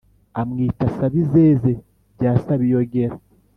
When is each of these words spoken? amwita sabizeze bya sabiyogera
amwita 0.41 0.85
sabizeze 0.97 1.71
bya 2.15 2.31
sabiyogera 2.43 3.15